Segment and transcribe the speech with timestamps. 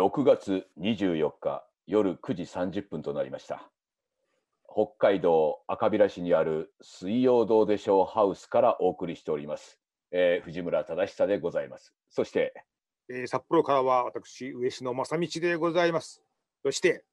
[0.00, 3.70] 6月24日夜9時30分となりました
[4.64, 9.78] 北海道赤平市にある水曜どうでしょうハウスからお送りしております、
[10.10, 12.54] えー藤村忠久でございますそして
[13.10, 16.22] えー札幌からは私上野正道でございます。
[16.62, 17.04] そして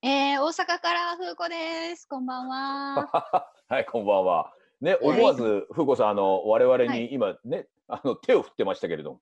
[0.00, 2.08] えー、大阪から風子です。
[2.08, 3.50] こんばんは。
[3.68, 4.54] はいこんばんは
[4.84, 5.00] ねはい。
[5.02, 6.88] 思わず風子さんあの我々はい。
[6.88, 9.20] に今ね、あの手を振ってましたけれども。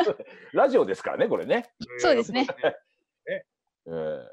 [0.52, 1.70] ラジオですからねこれね。
[1.98, 2.46] そうですね。
[3.28, 4.24] えー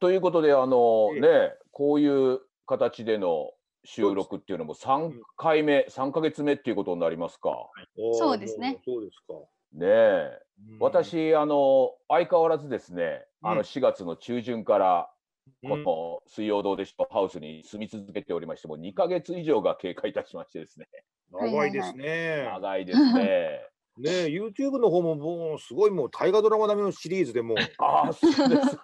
[0.00, 1.20] ということであのええ。
[1.20, 1.28] ね
[1.72, 3.52] こういう形での
[3.84, 7.70] 収録っていうのも3回目3ヶ月目っていうことになりますか。
[8.12, 8.72] そうですね。
[8.72, 9.34] もそうですか。
[9.72, 10.42] ねえ。
[10.72, 13.60] うん、私あの相変わらずですねあのうん。
[13.60, 15.17] 4月の中旬からうん
[15.62, 20.88] この水曜どうでしょうハウスに住み続けておりましてもう2ヶ月以上が経過いたしましてですね
[21.30, 22.44] 長いですね。
[22.44, 23.60] 長いですね。
[23.98, 28.78] ね YouTube の方ももうすごいもう大河ドラマ並みのシリーズでもう ああそうです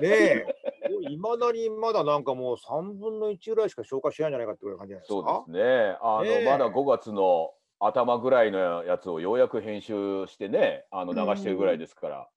[0.00, 0.46] ねえ
[1.10, 5.44] いまだにまだなんかもう3分の1ぐらいしか消化しないんじゃないかっていう感じじゃないですそうか。
[5.46, 5.96] ですね。
[6.00, 12.30] あの、ねえまだ5月の頭ぐらいのやつをようやく編集してね、あの流してるぐらいですから、うん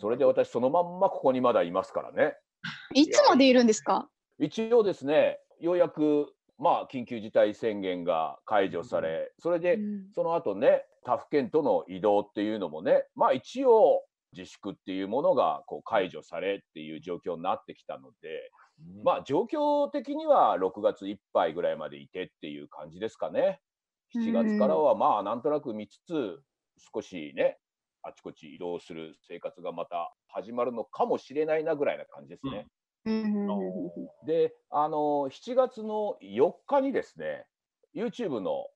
[0.00, 2.36] それで私そのまんまここにまだいますからね。
[2.94, 4.08] いつまでいるんですか？
[4.38, 14.02] 一応ですね、ようやくまあ緊急事態宣言が解除され、それでうんその後ね、他府県との移動っていうのもね、まあ一応
[14.36, 18.50] 自粛っていうものがこう解除されっていう状況になってきたので、
[19.04, 23.60] まあ状況的には6月いっぱいぐらいまでいてっていう感じですかね。
[24.16, 26.40] 7月からはまあなんとなく見つつ
[26.92, 27.58] 少しね
[28.04, 32.66] あちこち移動する生活がまた始まるのかもしれないなぐらいな感じですね。
[33.06, 33.48] うん
[34.26, 37.44] であの7月の4日にですね
[37.94, 38.66] YouTube の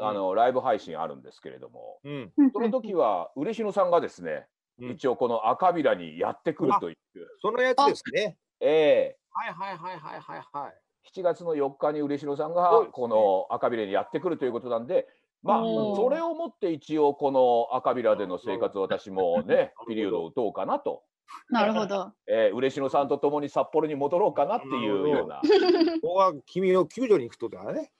[0.00, 2.32] あのライブ配信あるんですけれども、うん。
[2.52, 4.46] その時は嬉野さんがですね、
[4.80, 6.96] うん一応この赤ビラにやってくるという、
[7.42, 8.38] そのやつですね。
[8.60, 10.74] ええはいはいはいはいはいはい。
[11.12, 15.08] 7月の4日に嬉野さんがこの赤ビラにやってくるということなんで、
[15.48, 15.62] まあ
[15.96, 21.02] それをもって一応この赤ビラでの生活を私もねピリオドを打とうかなと、
[21.50, 22.12] なるほど。
[22.26, 25.40] えー、嬉野さんと共に札幌に戻ろうかなっていうような。
[26.02, 27.90] ここは君を救助に行くとだね。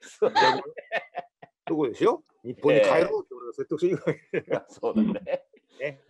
[0.00, 0.32] そう
[1.66, 5.44] どこでしょ日本に帰ろうって俺が説得しに行くわけ そうだね。
[5.80, 6.00] ね。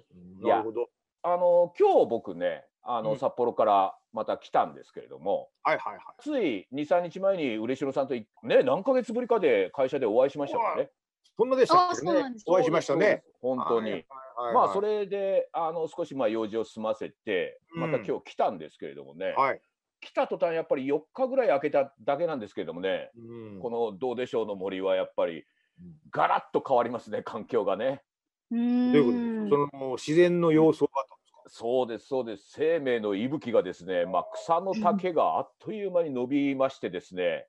[0.40, 0.90] なるほど。
[1.22, 6.04] あの今日僕ねあの、うん札幌からまた来たんですけれどもはいはいはい。
[6.20, 10.90] つい23日前に嬉野さんといね何ヶ月ぶりかで会社でお会いしましたからね。
[11.36, 12.34] そんなでしたあっけね？
[12.46, 13.22] お会いしましたね。
[13.40, 13.90] 本当に。
[13.90, 14.00] はい
[14.36, 14.80] はいはいまあそ。
[14.80, 19.60] れであの少しまあ用事を済ませてうんまた今日来たんですけれどもね、はい。
[20.00, 25.44] 来た途端やっぱり4日ぐらい空けただけなんですけれどもね、うんこの「どうでしょう」の森はやっぱり
[25.80, 28.02] うんガラッと変わりますね環境がね。
[28.50, 29.70] うどういうことで。
[29.70, 31.07] その自然の様相があったんですか。
[31.48, 32.50] そうですそうです。
[32.53, 37.47] 生命の息吹がですね、まあ、草の丈があっという間に伸びましてですね、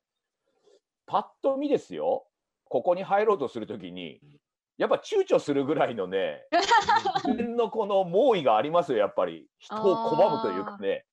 [1.05, 2.25] パッと見ですよ。
[2.65, 4.21] ここに入ろうとするときに
[4.77, 6.45] やっぱ躊躇するぐらいのね
[7.25, 9.45] 自分のこの猛威がありますよやっぱり。
[9.57, 11.03] 人を拒むというかね。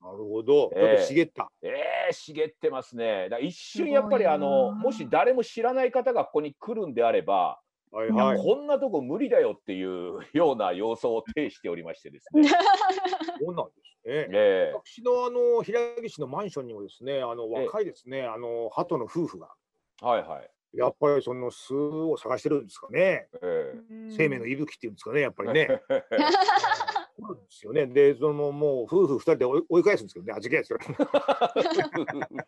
[0.00, 0.70] なるほど。
[0.70, 1.52] ちょええっと茂った。
[1.62, 3.28] えー、茂ってますね。
[3.28, 7.60] だ一瞬やっぱりあのもし誰も知らない方がここに来るんであれば、
[7.92, 8.38] はいはい。
[8.38, 12.42] こんなとこ無理だよっていうような様相を呈しておりましてですね。
[13.38, 14.28] そうなんですね。
[14.30, 19.54] ええ私のあの平木市のマンションにもですね、あのええ若いですね、あの鳩の夫婦が
[20.00, 20.50] はいはい。
[20.72, 23.28] やっぱりその巣を探してるんですかね。
[23.42, 23.74] え
[24.16, 25.68] 生命の息吹っていうんですかね、やっぱりね。
[25.90, 26.02] え
[27.20, 27.86] そうなんですよね。
[27.86, 30.78] で、そのもう夫婦二人で追い返すんですけどね、味気ないですよ。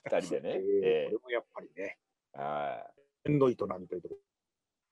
[0.07, 0.51] 二人でね。
[0.55, 1.99] ええええこれもやっぱりね、
[2.33, 2.95] はい
[3.27, 4.17] 縁の営みというとこ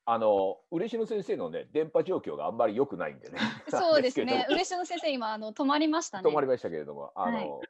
[0.05, 3.39] あの嬉野先生のね電波状況があんまり良くないんでね。
[3.71, 4.47] そうですね。
[4.51, 6.25] 嬉野先生今あの止まりましたね。
[6.25, 7.61] ど止まりましたけれども、あの、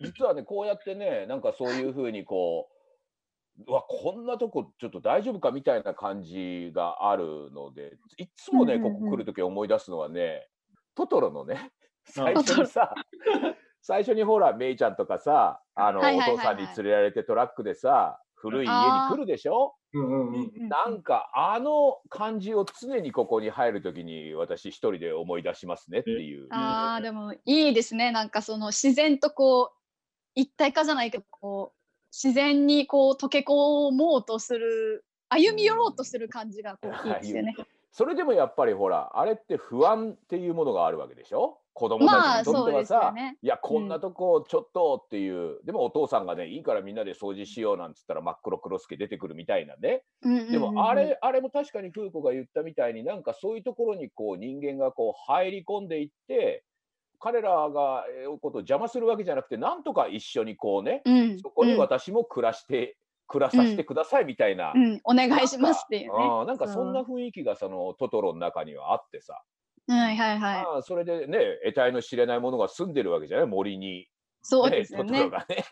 [0.00, 2.72] 実はねこうやってねなんかそういうふうにこう。
[3.66, 10.48] うわこんなとこちょっと大丈夫かみたいな感じがあるのでいつもねここ来る時思い出すのはね
[10.94, 11.70] トトロのね
[12.02, 12.94] 最初にさ
[13.82, 19.74] 最初にほらメイちゃんとかさあのおはいはいはいはい父さんに連れられてトラックでさ古い家に来るでしょ？
[19.94, 26.48] うんうんなんかあの感じを常にここに入るときに私一人で思い出しますねっていう。
[26.50, 28.10] ああでもいいですね。
[28.10, 29.76] なんかその自然とこう
[30.34, 31.78] 一体化じゃないけどこう
[32.10, 37.54] 自然にこう溶け込もうとする歩み寄ろうとする感じがこういいですよね。
[37.92, 41.58] それでもやっぱりほらあれって不安っていうものがあるわけでしょ？
[41.74, 43.38] 子供たちにとってはまあね。
[43.42, 50.02] いやこんなとこちょっとっていう、でもお父さんがねいいからみんなで掃除しようなんつったら真っ黒クロスケ出てくるみたいなね。
[50.22, 50.52] うんうんうんうん。
[50.52, 56.64] でもあれ、あれも確かに風子が言ったみたいになんかそういうところにこう人間がこう入り込んでいって
[57.18, 61.78] 彼らがえーことを邪魔するわけじゃなくてなんとか一緒にこうね、うんそこにうん。
[61.78, 62.96] 私も暮らして、
[63.28, 66.44] 暮らさせてくださいみたいな、うん、お願いしますっていうね。
[66.46, 69.42] なんかそんな雰囲気がそのトトロの中にはあってさ、
[69.88, 70.66] はいはいはい。
[70.66, 74.08] あーそれでね得体の知れないものが住んでるわけじゃない森に、
[74.42, 75.30] そうですよね。
[75.48, 75.64] ね。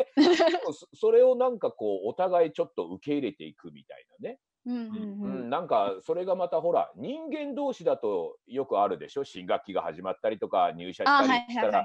[0.73, 11.85] そ それをなんかこうお互いちょっと受け入れていくみたいなね、うんうんううんん、なんかそれがまたほら人間同士だとよくあるでしょ新学期が始まったりとか入社あ、したりしたら。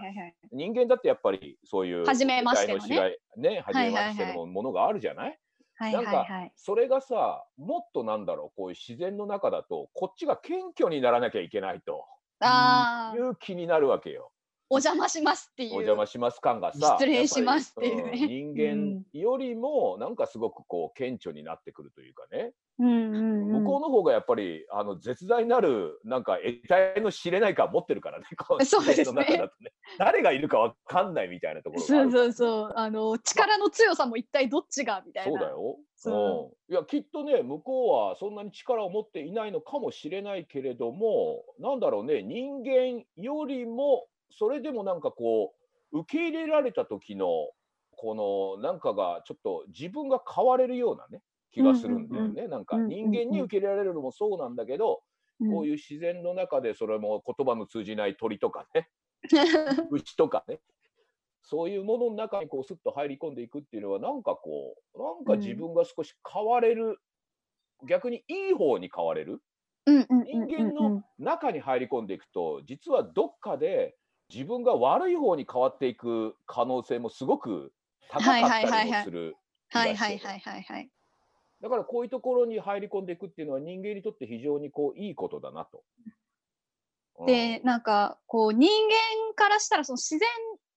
[0.51, 5.39] 人間だってやっぱりそういう初めましてのねね初めましてのものがあるじゃない？
[5.75, 6.25] はいなんかはい。
[6.25, 6.53] はい。
[6.55, 12.05] それがさもっとなんだろうこういう自然の中だとこっちが謙虚にならなきゃいけないと
[12.45, 14.31] ああい、う気になるわけよ。
[14.67, 15.73] お邪魔しますっていう。
[15.73, 23.63] お邪魔します感がさ失礼しますっていうね人間よりもなんかすごくこう顕著になってくるというかね、うんうんうん。
[23.63, 29.49] 向こうの方がやっぱりあの絶大なるなんか得体の知れない感持ってるからねこそうですねね
[29.99, 32.73] 誰がいるかわかんないみたいなところそうそうそう。
[32.75, 35.03] あの力の強さも一体どっちが？
[35.05, 35.31] みたいな。
[35.31, 35.51] そうだ。
[35.51, 35.77] よ。
[36.09, 36.71] そう。
[36.71, 45.53] ん、いやきっとね向こうはそんなに力を持っていないのかもしれないけれどもなんだろうね人間よりもそれでもなんかこ
[45.91, 47.27] う受け入れられた時の
[47.97, 51.21] このなんかがちょっと自分が変われるようなね
[51.51, 52.47] 気がするんだよね。
[52.47, 52.89] なんかうんうん。
[52.89, 55.01] 人間に受け入れられるのもそうなんだけど、
[55.39, 55.51] うん。
[55.51, 58.89] こういう自然の中でそれも言葉の通じない鳥とかね
[59.89, 60.59] 牛とかね
[61.47, 66.97] そういうものの中にこうスッと入り込んでいくっていうのはなんかこうなんか自分が少し変われる、
[67.87, 69.41] 逆にいい方に変われる？
[69.85, 70.49] うんうんうん人うんうん。
[70.49, 73.95] 間の中に入り込んでいくと実はどっかで
[74.33, 77.71] 自分が悪い方に変わっていく可能性もすごく
[78.09, 79.35] 高かったりもする
[79.69, 80.89] はいはいはいはいはい。
[81.61, 85.83] だからこういうところに入り込んでいくっていうのは人間にとって非常にこういいことだなと。
[87.19, 87.25] うん。
[87.27, 90.27] でなんかこう人間からしたらその自然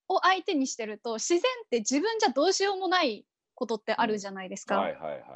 [0.09, 3.25] を相手にしてると自然って自分じゃどうしようもない
[3.55, 4.83] ことってあるじゃないですか。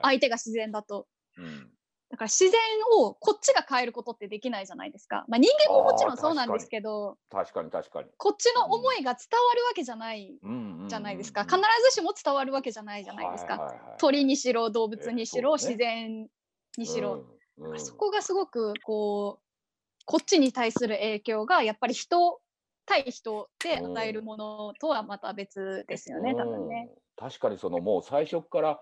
[0.01, 1.07] 相手が自然だと。
[1.37, 1.69] うん。
[2.09, 2.59] だから自然
[2.99, 5.25] をこっちが変えることってできないじゃないですか。
[5.27, 7.71] まあ、人間ももちろんそうなんですけど確かに。
[7.71, 8.09] 確かに。
[8.17, 10.37] こっちの思いが伝わるわけじゃない
[10.87, 11.59] じゃないですか、うん必
[11.89, 13.75] ずしも伝わるわけじゃないじゃないですか。
[13.97, 15.63] 鳥にしろ動物にしろ、ね。
[15.63, 16.27] 自然
[16.77, 17.25] にしろ、
[17.57, 17.79] うんうん。
[17.79, 19.43] そこがすごくこう
[20.05, 22.39] こっちに対する影響がやっぱり人
[22.85, 26.89] 対人で与えるものとはまた別ですよね、多分ね。
[26.95, 28.79] うん確かにそのもう最初から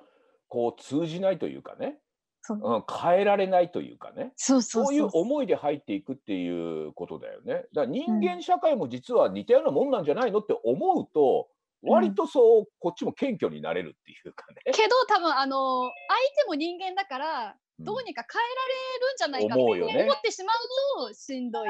[0.48, 1.98] こう通じないというかね、
[2.42, 2.59] そう。
[2.62, 4.33] うん、変えられないというかね。
[4.36, 7.53] そういう思いで入っていくっていうことだよね。
[7.53, 11.50] だから人間社会も実は似たようなもんなんじゃないのって思うと、
[11.83, 11.89] うん。
[11.92, 14.71] 割とそうこっちも謙虚になれるっていうかね。
[14.74, 15.92] けど多分あの相
[16.44, 21.69] 手も人間だからうんどうにか変えられるんじゃないかって思ってしまうとしんどい。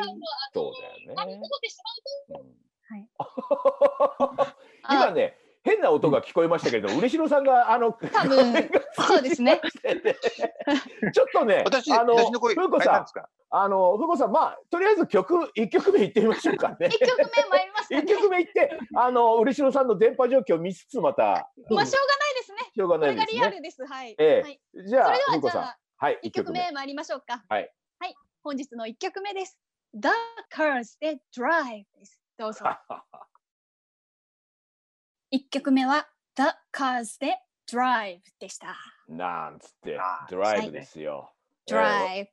[0.53, 1.33] そうだよね。
[1.33, 2.61] うん
[2.91, 3.07] はい
[4.89, 9.61] 今ね変な音が聞こえましたけど、嬉野さんがあの多分そうですね。
[11.13, 13.05] ちょっとね、私、あの私の声、風子さん
[13.51, 16.87] あの風子さん、まあとりあえず曲一曲目いってみましょうかね。
[16.89, 18.13] 一曲目参りますか一ね。
[18.15, 21.23] 曲目いって、あの嬉野さんの電波状況を見つつまた、
[21.69, 22.57] まあしょうがないですね。
[22.75, 23.39] しょうがこれがないですね。
[23.39, 23.85] リアルです。
[23.85, 24.15] はい。
[24.17, 24.61] ええはい。
[24.87, 27.43] じゃあそれで風子さんはい一曲目参りましょうか。
[27.47, 27.71] はい。
[27.99, 28.15] はい。
[28.43, 29.59] 本日の一曲目です。
[29.93, 30.07] The
[30.51, 32.19] Cars で Drive です。
[32.39, 32.65] どうぞ。
[35.29, 37.37] 一曲目は The Cars で
[37.67, 38.75] Drive でした。
[39.09, 41.35] なんつってあ、ドライブですよ。
[41.67, 42.29] Drive。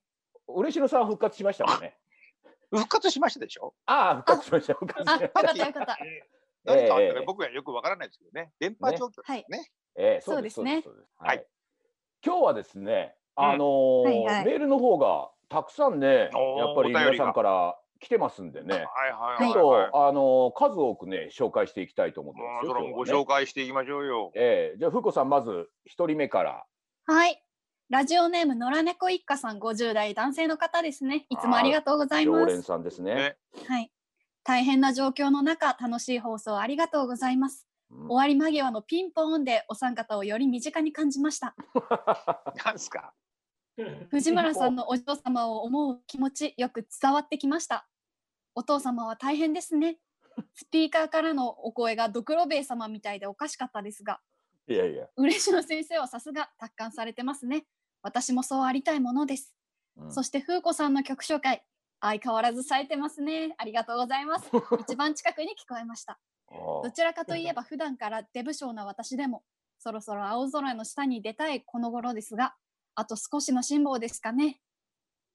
[0.47, 1.99] 嬉野さん復活しましたもんね？
[2.73, 3.75] 復活しましたでしょ？
[3.85, 4.73] ああ、復活しました。
[4.75, 5.99] 復活しあ、ましたよかったよかった。
[6.64, 8.54] 何かあったええか僕はよくわからないですけどね。
[8.59, 9.71] 電波状況はいですね。
[9.97, 11.47] ええそうですねそうですはいはい。
[12.25, 16.30] 今日はですね、うんあのーはいはいメールの方がたくさんね、やっ
[16.76, 18.85] ぱり皆さんから来てますんでね、はい
[19.40, 19.90] はいちょっはいはい。
[19.92, 22.73] と、あのー数多くね、紹介していきたいと思ってますよ。
[22.73, 24.33] それもご紹介していきましょうよ。
[24.35, 26.64] ええじゃあ、ふうこさん、まず一人目から。
[27.07, 27.42] はい。
[27.90, 31.25] ラジオネーム野良猫一家さん50代男性の方ですね。
[31.30, 32.62] いつもありがとうございま常連す。
[32.64, 33.14] さんですね。
[33.14, 33.90] ねはい。
[34.45, 37.66] 大変な状況の中、楽しい放送ありがとうございます。
[37.90, 41.54] うん終わり間際のピンポーンでお三方をより身近に感じました。
[42.66, 43.14] なんすか？
[44.11, 47.87] 藤村さんのお嬢様を思う気持ちよく伝わってきました。
[48.54, 49.99] お父様は大変ですね。
[50.54, 54.20] スピーカーからのお声がドクロベイ様みたいでおかしかったですが、
[54.68, 55.06] いやいや。
[55.16, 57.64] 嬉野先生はさすが達観されてますね。
[58.02, 59.54] 私もそうありたいものです。
[59.97, 61.64] うんそして風子さんの曲紹介、
[62.00, 63.54] 相変わらず冴えてますね。
[63.58, 64.49] ありがとうございます。
[64.80, 66.18] 一番近くに聞こえました。
[66.50, 69.42] どちらかといえば普段からデブ症な私でも、
[69.78, 72.54] そろそろ青空の下に出たいこの頃ですが、
[72.99, 74.59] あと少しの辛抱ですかね。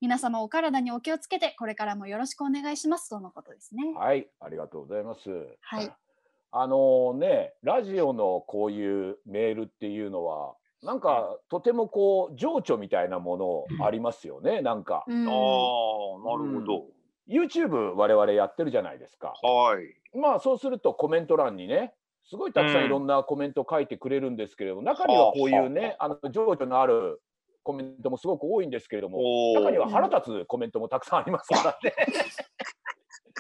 [0.02, 3.10] 皆様お体にお気をつけて、これからもよろしくお願いします。
[3.10, 3.84] とのことですね。
[3.98, 5.30] はい、ありがとうございます。
[5.62, 5.90] はい。
[6.52, 14.62] あのね、ラジオのこういうメールっていうのは、なんかとてもこう情緒みたいなものありますよね。
[14.62, 16.88] なんかうんああ、なるほど。
[17.30, 19.36] YouTube 我々やってるじゃないですか。
[19.42, 20.20] はい。
[20.20, 21.94] まあそうするとコメント欄にね、
[22.26, 27.22] すごいたくさんいろんなコメント書いてくれるんですけれども、中にはこういうね、あの情緒のある
[27.64, 31.96] コメントもすごく多いんですけれども、お中にはー腹立つコメントもたくさんありますからね。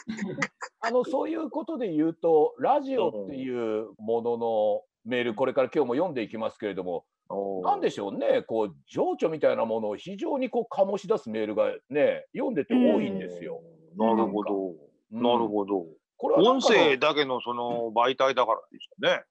[0.81, 13.61] あのそういうことで言うと、ラジオっていうもののメール、これから今日も読んでいきますけれども、おーなんでしょうね、こう情緒みたいなものを非常にこう醸し出すメールがね、読んでて多いんですよ。
[13.95, 14.67] なるほど。
[14.67, 15.85] うんなるほど。
[16.17, 19.23] これは音声だけのその媒体だからでしね。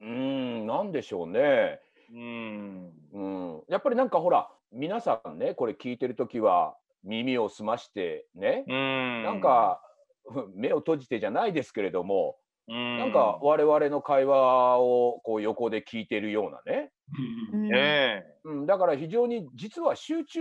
[0.00, 0.08] うー
[0.62, 1.80] ん、なんでしょうね。
[2.12, 2.92] うん。
[3.14, 9.22] うん、やっぱりなんかほら、皆さんね、これ聞いてるときは耳を澄ましてね、うん。
[9.22, 9.80] なん、か
[10.54, 16.90] 目を閉じてじゃないですけれども、ななんか我々の会話をこう横で聞いてるようなね、
[17.52, 20.40] う んねうん、だから非常に実は集中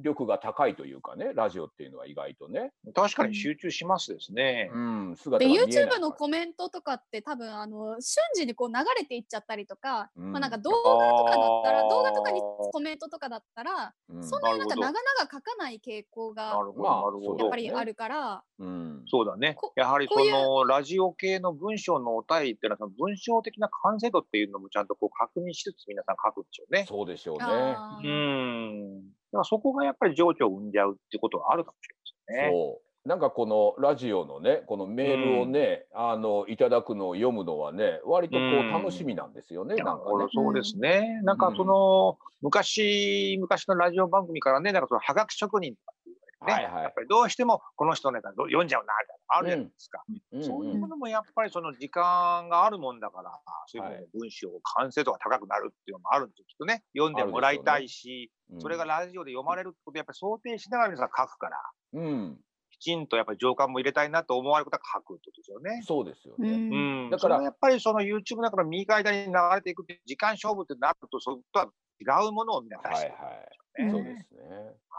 [0.00, 2.92] 力が高いというかね、ラジオっていうのは意外とね、え。
[2.92, 4.70] 確かに集中しますですね。
[4.72, 17.38] うん、姿でが見えない YouTube のコメントとかって多分あの瞬時にこう流れていっちゃったりとか、うんまあなんか動画とかだったら動画とかにコメントとかだったらうんそんなになんか長々書かない傾向がなるほど、まあなるほど。
[17.38, 19.72] やっぱりあるから、うん、そうだねこ。
[19.76, 26.84] やはりそのラジオ系の文章のお便りっていうのは、その文章的な完成度っていうのもちゃんとこう確認しつつ皆さん書くんでしょうね。
[26.88, 27.44] そうでしょうね。
[27.44, 29.17] あうーん。
[29.32, 32.58] だからそこがやっぱり情緒を生んじゃうってことはあるかもしれないですね。
[32.58, 40.26] そうなんかこのラジオのねこのメールをね、あのいただくのを読むのはね割とこううん楽しみなんですよね、いやなんかね。
[40.34, 41.20] そうですね。
[41.22, 50.02] なんかその、昔、昔のラジオ番組からね、なんかその、はがき職人とかって言われてね、はいはいやっぱりどうしてもこの人ね、読んじゃうな、みたあるじゃないですか。
[50.32, 50.42] うん。
[50.42, 53.30] そういううんものもやっぱりその時間があるもんだから、
[53.66, 56.82] そういうも文章、完成度が高くなるっていうのもあるんですよ、きっとね。
[56.96, 58.60] 読んでもらいたいし、うん。
[58.60, 61.56] それがラジオで読まれるってことをやっぱり想定しながら皆さん書くから、
[61.94, 62.38] うん、
[62.70, 65.82] きちんとやっぱり情感も入れたいなと思われることは書くってことですよね。
[65.84, 66.50] そうですよね。
[66.50, 67.04] うん。
[67.04, 71.66] うん、だからだからやっぱりその YouTube の中の右か間に流れていくって時間勝負ってなると、それとは
[72.00, 74.40] 違うものをみんな出はいしてはい、るんそうですね。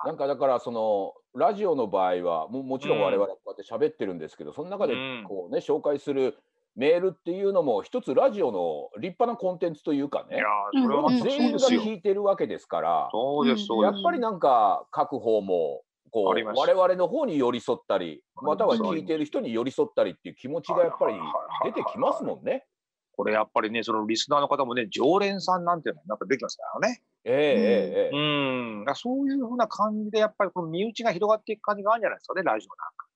[0.06, 6.38] なんかだからそのラジオの場合はももちろん我々はこうやって喋ってるんですけど、その中でうんこうね紹介する
[6.76, 11.60] メールっていうのも一つラジオの立派なコンテンツというかねいや、ーそれは全員が。
[11.60, 13.96] 聞いてるわけですから、そうです、そうです。
[13.96, 15.82] やっぱりなんか書く方も
[16.12, 21.16] こう我々の方に寄り添ったりまたは聞いてる人に寄り添ったりっていう気持ちがやっぱり
[21.66, 22.66] 出てきますもんね。
[23.16, 27.02] これやっぱりね、そのリスナーの方もね、常連さんなんていうのがやっぱ出てきますからね。
[27.26, 28.80] ええええええうん。
[28.82, 32.68] だからそういうふうな感じで、やっぱりこの身内が広がっていく感じがあるんじゃないですかね、ラジ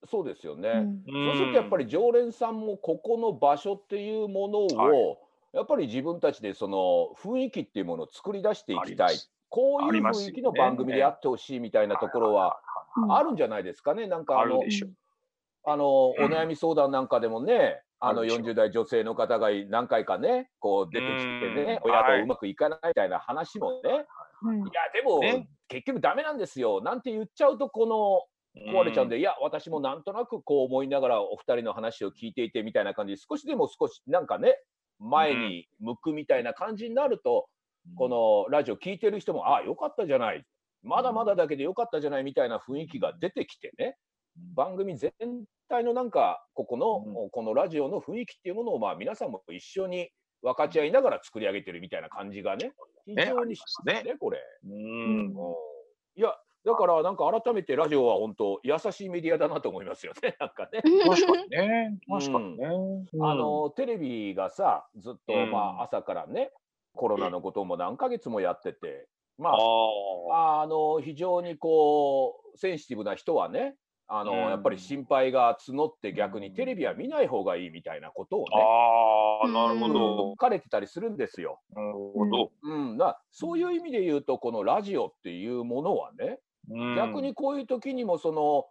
[0.03, 0.69] オそうですよね。
[0.69, 1.31] うんなんか。
[1.31, 5.17] そうするとやっぱり常連さんもここの場所っていうものを、はい
[5.53, 12.59] やっぱり自分たちでその雰囲気っていうものを作り出していきたいありますこういう雰囲気の番組であってほしいみたいなところは
[12.97, 14.07] うんあるんじゃないですかね。
[14.07, 14.87] なんかあのあるでしょ。
[15.65, 21.29] あのおうん悩み相談なんかでもね、あのあるでしょ40代女性の方が何回かねこう出てきて
[21.65, 24.05] ねうん親とうまくいかないみたいな話もね、
[24.43, 24.57] うん。
[24.57, 25.47] いやでも、ね。
[25.69, 26.81] 結局ダメなんですよ。
[26.81, 34.57] なんて言っちゃうとこの壊れちゃうんで、いや私もなんとなくこう思いながらお二人の話を聞いていてみたいな感じで少しでも少しなんかね
[34.99, 37.47] 前に向くみたいな感じになると、
[37.97, 38.09] こ
[38.47, 40.43] のラジオ聞いてる人もああよかったじゃない。
[40.83, 43.97] まだまだだけでよかったじゃないみたいな雰囲気が出てきてね。
[44.55, 45.13] 番組全
[45.73, 50.09] 体のなんかここの、うこのラジオの雰囲気っていうものをまあ皆さんも一緒に
[50.43, 52.73] 分かち合いながら作り上げてるみたいな感じがね
[53.05, 54.39] 非ね常にしますねありますこれ。
[54.65, 54.71] うん。
[54.71, 55.33] うん
[56.15, 60.81] いやだからなんか改めてラジオは本当優しいメディアだなと思いますよね なんかね。
[60.81, 61.99] 確かにね。
[62.07, 62.67] 確かにね。
[63.19, 66.51] あのテレビがさずっと、うんまあ朝からね
[66.95, 70.61] コロナのことも何ヶ月もやっててまあああ。
[70.61, 73.75] あの非常にこうセンシティブな人はね
[74.07, 80.35] あの、うんやっぱり心配が募って逆にテレビは見ない方がいいみたいなことをねああ、なるほうんど書。
[80.35, 81.59] かれてたりするんですよ。
[81.73, 82.51] なるほど。
[82.63, 88.65] うん、だそういう意味で言うとこのラジオっていうものはねうん逆にこういう時にもその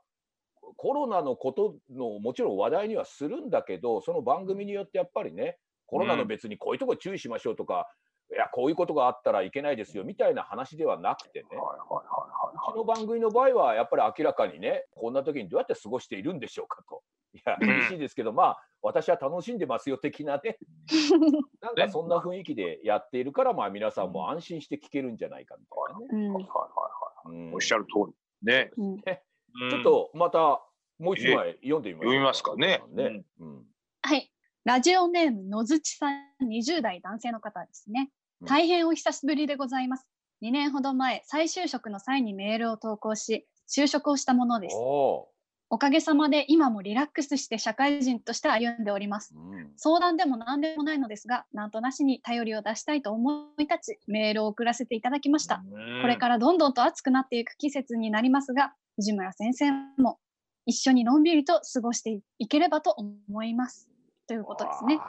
[0.76, 7.86] コロナのことのもちろん話題にはするんだけどその番組によってやっぱりねコロナの別にこういうとこ注意しましょうとか、
[8.32, 17.02] いやこういうことがあったらいけないですよみたいな話ではなくてね、はいはいはうちの番組の場合はやっぱり明らかにねこんな時にどうやって過ごしているんでしょうかと。
[17.34, 17.66] いやうん。
[17.66, 20.58] 厳しいですけど、まあ私は楽しんでますよ的なね。
[21.60, 26.06] なんかそんな雰囲気でやっているから、まあ皆さんも安心して聞けるんじゃないかみたいなね。
[26.10, 26.22] うん。
[26.22, 27.54] いはいはいうん。
[27.54, 28.10] おっしゃる通
[28.42, 28.46] り。
[28.46, 28.70] ね。
[28.76, 28.98] うん。
[28.98, 30.62] ちょっとまた
[30.98, 32.82] もう一枚読んでみましょう読みますかね。
[32.90, 33.24] ね。
[33.40, 33.66] うん。
[34.02, 34.30] はい。
[34.64, 38.02] ラジオネームのずちさん、20代男性の方ですね。
[38.02, 38.08] うん。
[38.44, 40.06] 大変お久しぶりでございます。
[40.42, 44.76] 2年ほど前、再就職の際にメールを投稿し、就職をしたものです。
[44.76, 45.28] お
[45.70, 49.34] おかげさまで今もリラックスして社会人として歩んでおります。
[49.34, 55.62] ーうん相談でも何でもないのですが、なんとなしに頼りを出したいと思い立ち、メールを送らせていただきました。
[56.02, 60.18] これからどんどんと暑くなっていく季節になりますが、藤村先生も
[60.66, 63.88] 一緒にのんびりと過ごしていければと思います。
[64.26, 65.00] ということですね。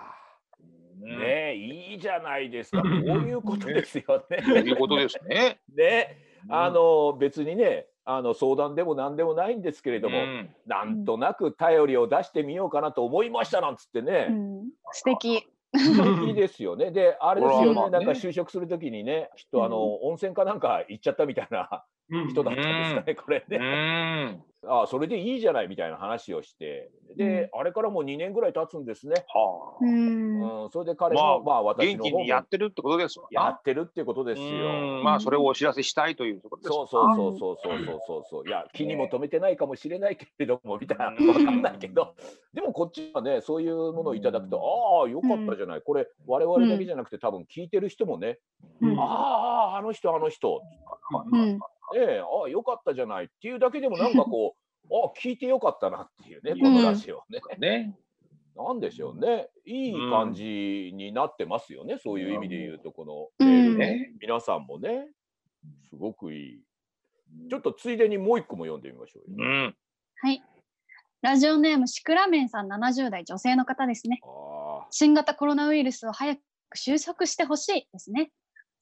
[1.10, 2.82] らねえいいじゃないですか。
[2.82, 4.44] こういうことですよね。
[4.46, 5.60] そういうことですね。
[5.76, 6.18] ね。
[6.50, 10.50] あの別にねあの相談でも何でもないんですけれども、うん。
[10.66, 15.48] なんとなく頼りを出してみようかなと思いましたなんつってね、うん、素敵。
[15.76, 16.92] いいですよね。
[16.92, 17.82] であれですよね。
[17.86, 21.84] ねなんか就職するときにねきっとあの、温泉かなんか行っちゃったみたいな
[22.30, 24.40] 人だったんですかね、これうね。
[24.68, 29.26] あそれでいいじゃないみたいな話をしてで、うん、あれからもう2年ぐらい経つんですね。
[29.28, 29.86] はあ、う
[30.68, 35.02] ん、それで彼も、まあ、まあ、私の方もやってるってことですよやってるってことですよ。
[35.04, 36.70] まあそれをお知らせしたいというところです。
[36.70, 41.12] そうそうそうそうそうそうそういや気にも留めてないかもしれないけれどもみたいな。
[41.12, 42.16] 分かんないけど。
[42.54, 44.62] でもこっちはねそういうものをいただくと、
[45.02, 45.82] ああよかったじゃない。
[45.82, 48.40] これ我々だけじゃなくて多分聞いてる人もね、
[48.98, 50.62] あああの人あの人、
[51.32, 51.60] うん、
[51.96, 57.40] ええああよかったじゃないっていうだけでもなんかこう あ聞いてよかったなっていうねこのラジオね。
[57.58, 57.98] ね。
[58.56, 64.14] なんでしょうねいい感じになってますよねそういう意味で言うとこのうんメールねね。
[64.22, 65.10] 皆さんもね
[65.90, 66.64] すごくいい。
[67.50, 69.38] ちょっとついでにもう一個も読んでみましょうよ。
[69.40, 69.76] うん。
[70.22, 70.44] はい。
[71.24, 74.20] ラジオネームシクラメンさん70代女性の方ですね。
[74.24, 76.42] あ新型コロナウイルスを早く
[76.76, 78.32] 収束してほしいですね。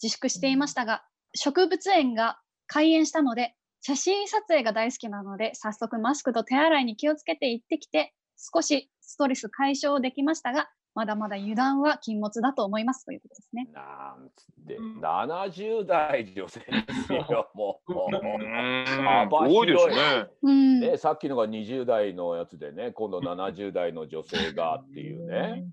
[0.02, 1.04] 自粛していましたが、
[1.36, 2.40] 植物園が
[2.72, 13.68] 開園したので、写真撮影が大好きなので、早速マスクと手洗いに気をつけて行ってきて、少しストレス解消できましたが、まだまだ油断は禁物だと思いますということですね。
[13.76, 17.94] あなんつって、うん70代女性ですよ もう。
[17.94, 19.96] うん幅多いですね。
[20.42, 20.80] うん。
[20.80, 25.66] ね、さっきのが20代のやつでね今度70代の女性がっていうね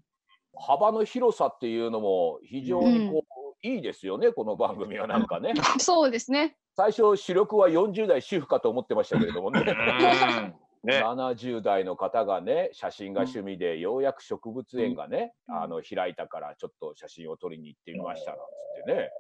[0.57, 3.28] 幅の広さっていうのも非常にこう、
[3.63, 5.55] いいですよねこの番組はなんかね。
[5.79, 6.57] そうですね。
[6.77, 9.61] 最初主力は40代主婦かと思ってましたけれどもね。
[9.61, 10.55] うん。
[10.85, 11.03] ね。
[11.03, 19.11] 70代の方がね写真が趣味でようやく植物園がね、あの開いたからちょっと写真を撮りに行ってみましたなんつってね。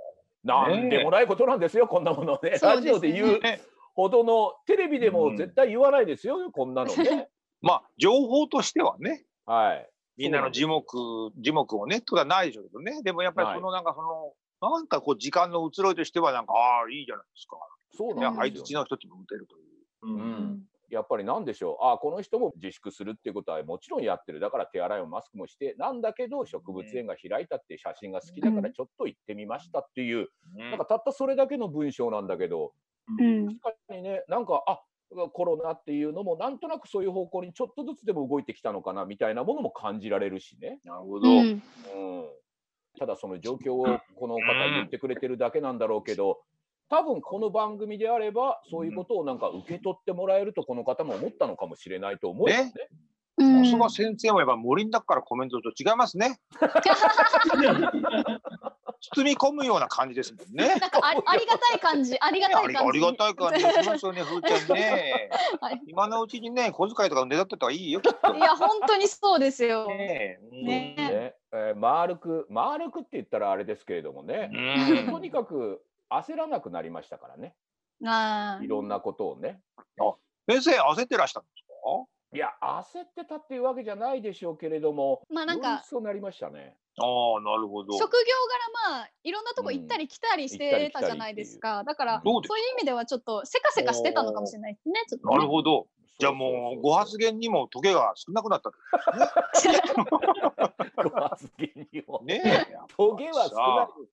[0.44, 2.58] なんでもないことなんですよこんなものね。
[2.58, 3.60] そうラジオで言うね
[3.94, 7.28] ほどのテレビでも絶対言わないですよこんなのね。
[7.60, 9.24] まあ情報としてはね。
[9.44, 13.02] はいみんなの樹木、樹木をね、とかないでしょうけどね。
[13.02, 17.56] でもやっぱりそのなんかその、なんかこう時間の移ろいとしてはなんか、ああ、いいじゃないですか。
[17.92, 18.62] そうなんですよ。
[18.64, 19.64] 槌の一つも打てるという。
[20.02, 20.20] ううん。
[20.54, 21.86] んやっぱりなんでしょう。
[21.86, 24.40] あこの人も自粛するっていうことはもちろんやってる。
[24.40, 32.72] だから手洗いもマスクもしてなんだけど植物園が開いたって写真が好きだからちょっと行ってみましたっていう、なんかたったそれだけの文章なんだけど。
[33.20, 33.58] うん。
[33.58, 34.80] 確かにねなんかあ
[35.32, 41.28] コロナっていうのもなんとなくそういう方向にちょっとずつでも動いてきたのかなみたいなものも感じられるしね、なるほど。
[41.28, 41.36] うん。
[41.36, 41.62] うん、
[42.98, 43.84] ただその状況を
[44.16, 44.40] この方
[44.70, 46.40] 言ってくれてるだけなんだろうけど
[46.90, 52.64] 多分この番組であればそういうことをなんか受け取ってもらえるとこの方も思ったのかもしれないと思うよね。
[52.64, 52.72] ね
[53.38, 56.40] うんさすが先生もやっぱ森の中からコメントと違いますね。
[59.14, 60.68] 包み込むような感じですもんね。
[60.80, 62.78] なんかあり ありがたい感じ、ありがたい感じ。
[62.78, 65.30] ありがたい感じがしますよね、ふーちゃんね
[65.60, 65.80] はい。
[65.86, 68.00] 今のうちにね、小遣いとかねだってたらいいよ。
[68.00, 69.86] いや、本当にそうですよ。
[69.86, 77.54] ねえねねえー丸く丸くって言ったらあれですけれどもね、うんとにかく焦らなくなりましたからね
[78.04, 79.60] あいろんなことをね。
[80.48, 82.36] 先生、焦ってらしたんですか？
[82.36, 86.76] いや焦ってたっていうわけじゃないでしょうけれどもまあなんかより一層なりましたね。
[87.00, 87.96] ああ、なるほど。
[87.98, 88.18] 職業
[88.86, 91.84] 柄まあいろんなとこ行ったり来たりしてたじゃないですか。
[91.84, 92.54] だからどうですか？
[92.54, 94.94] そういう意味ではちょっとせかせかしてたのかもしれないですね。
[95.08, 95.86] ちょっとねなるほど。
[96.18, 98.72] じゃあもう、ご発言にもトゲが少なくなった。
[101.02, 102.20] ご発言にも。
[102.24, 102.66] ねえ。
[102.96, 104.08] トゲは少ない。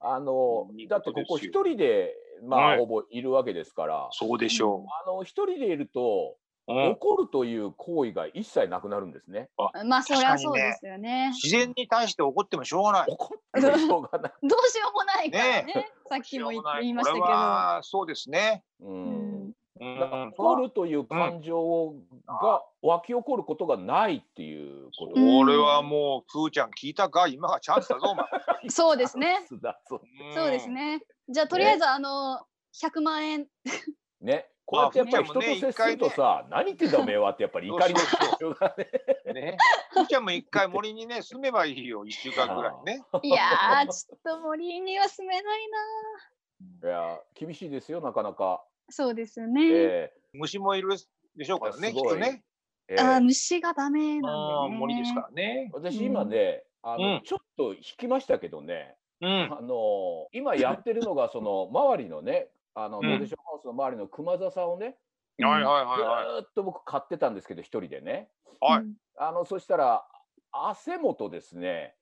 [0.00, 9.48] あのだってここことですよ一人でまあ、はいほぼいるわけですから、そうでしょあの一人でいるとうん怒るという行為が一切なくなるんですね。
[9.86, 11.30] まあそりゃそうですよね。
[11.34, 13.06] 自然に対して怒ってもしょうがない。
[13.08, 14.32] 怒ってもしょうがない。
[14.46, 15.62] どうしようもないからね。
[15.62, 18.64] ねさっきも言い言いましたけこれはそうですね。
[18.80, 18.86] う
[19.80, 21.94] うん怒るという感情
[22.26, 25.12] が湧き起こることがないっていうこと。
[25.14, 27.28] うんこれはもう、ふーちゃん聞いたか？
[27.28, 28.26] 今がチャンスだぞ、お前。
[28.68, 29.46] そうですね。
[29.48, 29.56] そ
[30.44, 30.68] うです。
[30.68, 31.00] ね。
[31.28, 32.40] じゃあとりあえずあの
[32.74, 33.46] 100万円。
[34.20, 34.48] ね。
[34.70, 38.90] こうやってやっぱり人と接するとさ、何言ってんだおめえはってやっぱり怒りの感情がね。
[39.24, 39.56] うんね。
[39.92, 43.02] ふーちゃんも一回森にね、住めばいいよ、一週間ぐらいね。
[43.22, 45.44] いやーちょっと森には住めない
[46.82, 46.88] な。
[46.90, 48.62] いや厳しいですよなかなか。
[48.90, 49.70] そうですよね。
[49.72, 50.90] え虫もいる
[51.34, 52.44] でしょうからね、すごいきっとね。
[52.88, 54.76] えええあー虫がダメあなんで、ね。
[54.76, 55.70] ー森ですからね。
[55.72, 58.96] 私今ね、あの、うんちょっと引きましたけどね。
[59.22, 59.48] うん。
[59.50, 62.48] あの今やってるのがその周りのね、
[62.84, 63.08] あのうん。
[63.08, 64.96] ノーデションハウスの周りの熊笹をね、
[65.38, 66.40] はいはいずはいはい。
[66.40, 68.28] ーっと僕買ってたんですけど一人でね。
[68.60, 68.82] はい。
[68.82, 70.04] うんあのそしたら
[70.52, 71.94] 汗元ですね。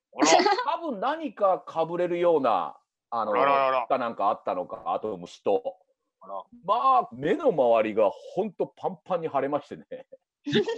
[0.65, 2.77] 多分何かかぶれるような
[3.09, 5.77] あのかなんかあったのかあと虫と。
[6.21, 6.43] あら。
[6.63, 9.85] まあ目の周りがほんとパンパンに腫れましてね。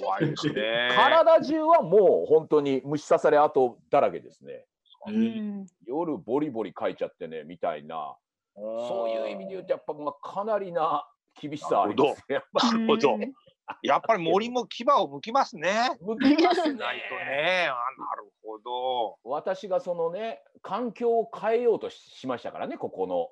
[0.01, 0.89] 怖いですね。
[0.95, 4.65] 体中はもう本当に虫刺され跡だらけですね。
[5.07, 5.11] う。
[5.11, 5.65] ん。
[5.85, 8.15] 夜ボリボリかいちゃってねみたいな
[8.59, 11.07] そういう意味で言うとやっぱまあかなりな
[11.41, 12.35] 厳しさありますね。
[12.35, 13.15] やっぱなるほど。
[13.15, 13.33] うん
[13.83, 15.91] やっぱり森も牙を剥きますね。
[16.01, 16.73] 向きますね。
[16.73, 17.67] ないとね。
[17.69, 19.17] あなるほど。
[19.23, 23.15] 私がそのね環境を変えようとししましたからねここの。
[23.15, 23.31] も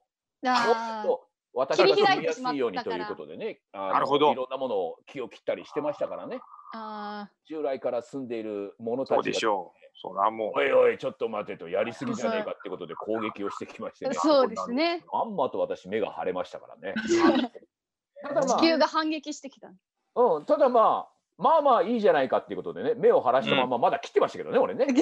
[1.01, 4.31] っと私が住みやすいようにということでねなるほど。
[4.31, 6.39] いろんなものを木を切ったりしてましたからね。
[6.75, 9.86] あ従来から住んでいる者たそうちがでしょう。
[9.99, 15.03] そらもおいおいちょっと待てとやりすぎじゃねえかってことで攻撃をしてきましてねー そうですね。
[15.11, 16.93] まんまと私目が腫れましたからね
[18.21, 19.69] ただま地球が反撃してきた。
[20.15, 24.93] あ、うん、ただまあまあまあいいじゃないかっていうことでね目を晴らしたまままだ切ってましたけどね、俺ね う。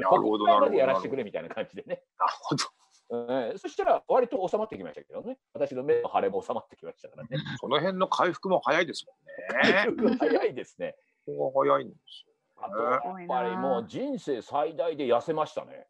[0.00, 0.60] なるほど、なるほど。
[0.60, 2.64] ここまでやらせてなるくれみたいな感じでねほど。
[3.10, 10.18] うん、そしたら割と収まってきましたけどね私の目の腫れも収まってきましたからねその辺の回復も早いですもんね。
[10.18, 12.27] 早いですねここが早いんですよ。
[12.60, 15.86] あとやっぱりもう人生最大で痩せましたね。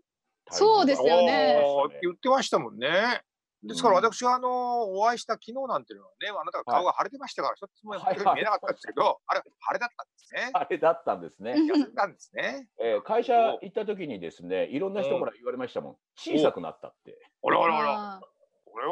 [0.51, 1.61] そうですよね
[2.01, 3.21] 言ってましたもんね。
[3.63, 7.99] ですからうん私があのお会いした昨日なんていうのはね、あなたが顔が腫れてましたから、一つも見
[8.41, 10.51] えなかったんですけど、あれ、腫れだったんですね。
[10.55, 11.55] あれだったんですね。
[11.55, 12.69] 痩せたんですね。
[12.79, 15.97] えー会社行った時にですね、いろんな人から言われましたもん。
[16.15, 17.19] 小さくなったって。
[17.43, 18.21] あらあらあら。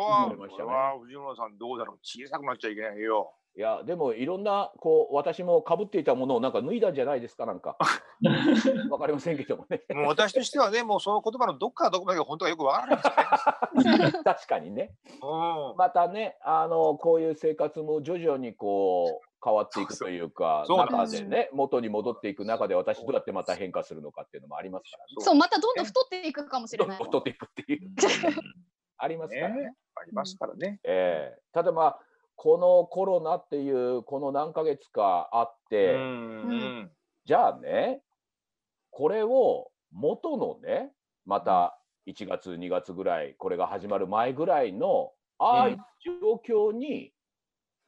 [0.06, 1.98] は、ねこれは藤村さんどうだろう。
[2.02, 3.34] 小さくなっちゃいけないよ。
[3.56, 7.78] いや、でもいろんな、こう、私もかぶっていたものをなんか脱いだんじゃないですか、なんか。
[8.90, 9.82] わかりませんけどもね。
[9.94, 12.96] もう私としてはね、もうその言葉のどっからどこまでが本当はよくわから
[13.82, 14.76] ないんです 確かにね。
[14.76, 14.94] ね。
[15.22, 15.76] うん。
[15.76, 26.98] またね、あの、こういう生活も徐々にこう、変わっていくというか、そう中でね、元に戻っていく中で私どうやってまた変化するのかっていうのもありますからそうまたどんどん太っていくかもしれない。
[27.02, 27.90] 太っていくっていう。
[28.98, 29.62] ありますからね。
[29.62, 30.80] ねありますからね。
[30.84, 32.00] ええただまあ
[32.36, 36.04] このコロナっていうこの何ヶ月かあって、うんう
[36.84, 36.90] ん。
[37.24, 38.02] じゃあね
[38.90, 40.92] これを元のね
[41.24, 47.12] また1月2月ぐらいこれが始まる前ぐらいのああいう状況に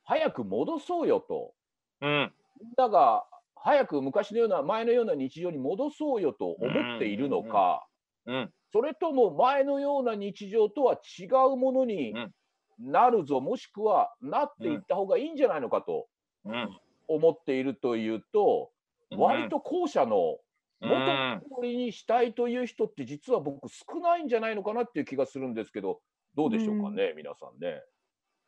[0.05, 1.53] 早く戻そうよと
[2.01, 2.33] うん。
[2.61, 7.87] みんなが早く昔のような前のような日常に戻そうよと思っているのか、
[8.27, 8.53] うん。
[8.73, 12.35] それとも前のような日常とは違うものにうん
[12.81, 16.07] なるぞ、もしくはなっていった方がいいんじゃないのかと
[16.45, 16.79] うん。
[17.09, 18.71] 思っているというと、
[19.11, 20.39] 割と後者の
[20.81, 26.01] うん元通りにしたいという人って実は僕少ないんじゃないのかなっていう気がするんですけど、
[26.37, 27.83] どうでしょうかね、皆さんね。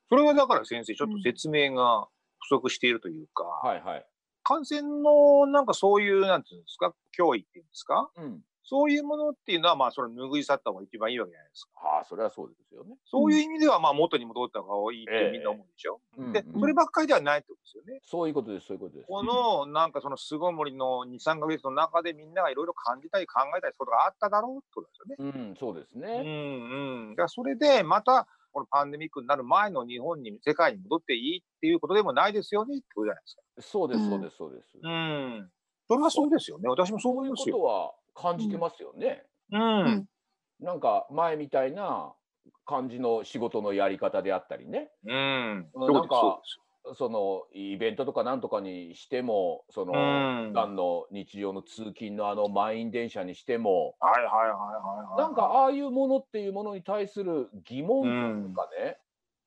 [0.08, 2.06] それはだから先生、ちょっと説明が
[2.38, 4.06] 不足しているというか、はいはい。
[4.44, 8.40] 感染のなんかそういう、なんていうんですか、脅威っていうんですか、うん。
[8.62, 11.70] そういうものっていうのは、まあ、それ拭い去った方が一番いいわけじゃないですか。
[11.96, 12.96] ああ、それはそうですよね。
[13.04, 16.00] そういう意味では、まあ、元に戻った方がいいってみんな思うでしょ？
[16.32, 18.00] でうんうん、そればっかりではないってことですよね。
[18.04, 19.06] そういうことです、そういうことです。
[19.08, 25.38] この、なんかその巣ごもりの2、3ヶ月の中でみんながいろいろ感じたり考えたりすることがあっただろうってことですよね。
[25.48, 26.22] うん、そうですうね。
[26.22, 27.14] んうん。
[27.14, 33.42] だからそれで、また、このパンデミックになる前の日本に、世界に戻っていいっていうことでもないですよねってことじゃないですか。
[33.60, 34.78] そうです、うんそうです、そうです。
[34.82, 35.50] うん。
[35.88, 36.68] それはそうですよね。
[36.68, 37.54] 私もそう思いそういうますよ。
[37.56, 39.24] ことは感じてますよね。
[39.52, 40.06] うん。
[40.60, 42.12] なんか前みたいな
[42.66, 44.90] 感じの仕事のやり方であったりね。
[45.06, 45.68] うん。
[45.74, 46.40] なんか
[46.94, 49.96] そのイベントとかなんとかにしても、そのう
[50.46, 54.50] ん普段の日常の通勤のあの満員電車にしても、はいはいはいはい
[55.10, 55.20] はい。
[55.20, 58.98] なんかああいうものっていうものに対する疑問とかね、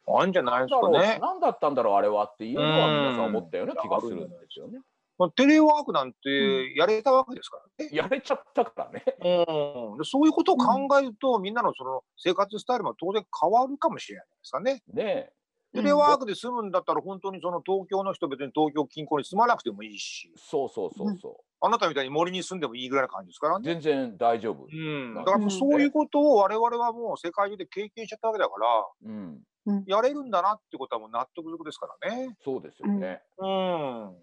[0.07, 1.19] あんじゃないですかだろうね。
[1.21, 4.79] 何だったんだろうあれはっていうのは皆さん思ったような気がするんですよね。
[5.17, 7.89] まあテレワークなんてやれたわけですからね。
[7.93, 9.03] やれちゃったからね。
[9.19, 14.81] うん、でそういうことを考えると、みんなのその生活スタイルも当然変わるかもしれないですかね。
[14.93, 15.31] ね
[15.73, 21.35] テレワークで住むんだったら、本当にその東京の人、別に東京近郊に住まなくてもいいし、そうそうそうそう。
[21.61, 23.63] あなたみたいに森に住んでもいいぐらいな感じですからね。
[23.65, 24.67] 全然大丈夫。
[24.71, 29.43] うん、だからそういうことを我々はもう世界中で経験しちゃったわけだから、うん。
[29.87, 32.35] やれるんだなってことはもう納得ですからね。
[32.43, 33.21] そうですよね。
[33.39, 34.15] うん。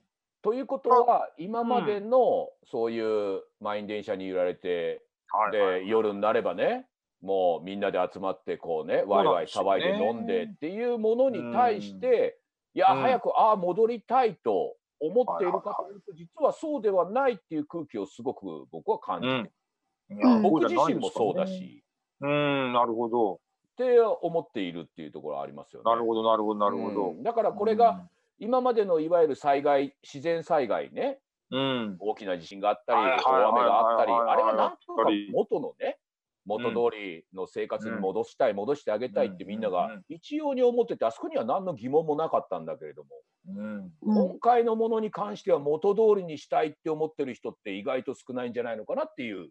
[0.42, 6.86] ということは今までのそういう満員電車に揺られて、はいはいで夜になればね
[7.22, 12.40] もうみんなで集まってこうねワイワイ騒いで飲んでっていうものに対して、
[12.74, 13.02] いや、うん。
[13.02, 20.42] 早くああ戻りたいと思っているかというと、実はそうではないっていう空気をすごく僕は感じて、いやうん。
[20.42, 21.46] 僕自身もそうだ。
[21.46, 21.84] し、
[22.20, 23.34] うん、なるほど。
[23.34, 23.38] っ
[23.76, 25.90] て思っているっていうところはありますよね。
[25.90, 27.10] なるほど、なるほど、なるほど。
[27.10, 27.14] う。
[27.14, 27.22] ん。
[27.22, 28.06] だからこれが
[28.40, 31.96] 今までのいわゆる災害自然災害ねうん。
[32.00, 35.98] 大きな地震があったり大雨があったりあれはなんとか元のね
[36.46, 43.10] 元通りの生活に戻したい、戻してあげたいってみんながうん一様に思っててあそこには何の疑問もなかったんだけれども、
[43.48, 43.92] うん。
[44.02, 49.50] うん今回のものに関しては元通りにしたいって思ってる人って意外と少ないんじゃないのかなっていう、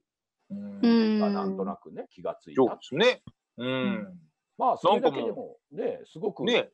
[0.49, 3.21] うんなんとなくね気がついそうたですね。
[3.57, 4.19] うん。
[4.57, 6.69] まあそれだけでもねすごくいね。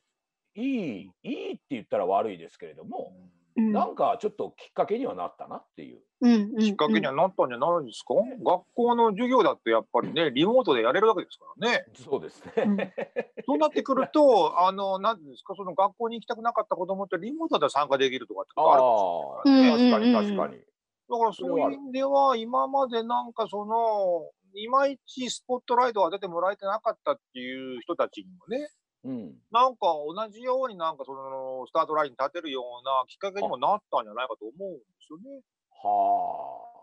[0.56, 3.14] いいいいって言ったら悪いですけれども、
[3.58, 6.02] うんなんかちょっときっかけにはなったなっていう。
[6.22, 11.86] うんきっかけにはなったんじゃないですか、学校の授業だってやっぱりね、リモートでやれるわけですからね。
[11.94, 12.94] そうですうんね。
[13.48, 20.14] そうなってくると、あの、なんていうんですか、その学校に行きたくなかった子供ってリモートで参加できるとかってことあるかもしれないからね。
[20.14, 20.64] 確かに確かに。
[21.08, 28.70] だからそういう意味では、今までなんかその、いまいちスポットライトが出てもらえてなかったっていう人たちにもね、
[29.06, 29.34] うん。
[29.52, 35.42] なんか同じようになんかそのスタートラインに立てるようなきっかけにもなったんじゃないかと思うんですよね。
[35.84, 36.76] はあ。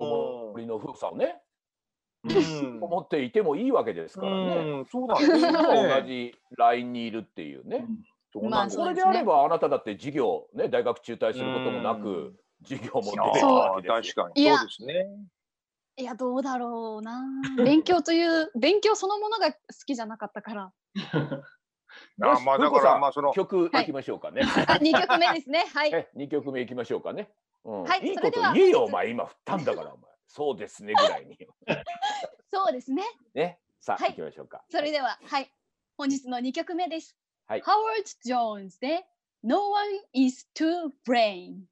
[0.00, 1.40] うん森の風さをね、
[2.24, 4.56] うん 思っていてもいいわけですからね。
[4.56, 6.00] うん、そうなんですよね。
[6.00, 7.86] 同じラインにいるっていうね。
[8.32, 14.24] そうなんですよそれであればあなただって授業ね大学中退することもなく授業も出れるそうわけああですよ。
[14.24, 15.06] 確かにそうですね。
[15.98, 17.22] いやどうだろうな
[17.58, 20.72] 勉強という勉強そのものが好きじゃなかったから
[22.22, 23.84] あまあだからまあその曲い。
[23.84, 24.42] きましょうかね。
[24.66, 25.64] あ二曲目ですね。
[25.74, 25.90] はい。
[25.92, 27.30] え二曲目いきましょうかね。
[27.64, 27.82] うん。
[27.84, 28.52] はいいいことそれでは。
[28.54, 29.10] 言えよお前。
[29.10, 30.10] 今振ったんだからお前。
[30.26, 31.38] そうですねぐらいに。
[32.52, 33.02] そうですね。
[33.34, 33.60] ね。
[33.80, 34.10] さあ、はい。
[34.10, 34.64] 行きましょうか。
[34.70, 35.52] それでははい。
[35.96, 37.60] 本日の二曲目です、はい。
[37.60, 39.06] ハワード・ジョーンズで
[39.42, 41.64] No one is to blame